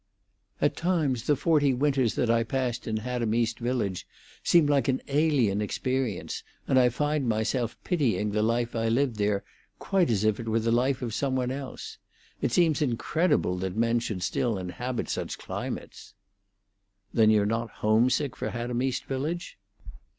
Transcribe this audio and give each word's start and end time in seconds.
"At 0.59 0.75
times 0.75 1.27
the 1.27 1.35
forty 1.35 1.75
winters 1.75 2.15
that 2.15 2.27
I 2.27 2.41
passed 2.43 2.87
in 2.87 2.97
Haddam 2.97 3.35
East 3.35 3.59
Village 3.59 4.07
seem 4.41 4.65
like 4.65 4.87
an 4.87 4.99
alien 5.07 5.61
experience, 5.61 6.41
and 6.67 6.79
I 6.79 6.89
find 6.89 7.29
myself 7.29 7.77
pitying 7.83 8.31
the 8.31 8.41
life 8.41 8.75
I 8.75 8.87
lived 8.89 9.17
there 9.17 9.43
quite 9.77 10.09
as 10.09 10.23
if 10.23 10.39
it 10.39 10.47
were 10.47 10.59
the 10.59 10.71
life 10.71 11.03
of 11.03 11.13
some 11.13 11.35
one 11.35 11.51
else. 11.51 11.99
It 12.41 12.51
seems 12.51 12.81
incredible 12.81 13.59
that 13.59 13.75
men 13.77 13.99
should 13.99 14.23
still 14.23 14.57
inhabit 14.57 15.07
such 15.07 15.37
climates." 15.37 16.15
"Then 17.13 17.29
you're 17.29 17.45
not 17.45 17.69
homesick 17.69 18.35
for 18.35 18.49
Haddam 18.49 18.81
East 18.81 19.05
Village?" 19.05 19.59